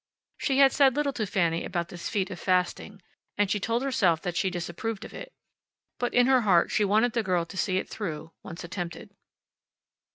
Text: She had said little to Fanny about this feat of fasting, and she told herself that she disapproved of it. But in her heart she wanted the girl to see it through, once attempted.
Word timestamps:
She 0.39 0.57
had 0.57 0.71
said 0.71 0.95
little 0.95 1.13
to 1.13 1.27
Fanny 1.27 1.63
about 1.63 1.89
this 1.89 2.09
feat 2.09 2.31
of 2.31 2.39
fasting, 2.39 3.03
and 3.37 3.51
she 3.51 3.59
told 3.59 3.83
herself 3.83 4.19
that 4.23 4.35
she 4.35 4.49
disapproved 4.49 5.05
of 5.05 5.13
it. 5.13 5.31
But 5.99 6.15
in 6.15 6.25
her 6.25 6.41
heart 6.41 6.71
she 6.71 6.83
wanted 6.83 7.13
the 7.13 7.21
girl 7.21 7.45
to 7.45 7.55
see 7.55 7.77
it 7.77 7.87
through, 7.87 8.31
once 8.41 8.63
attempted. 8.63 9.11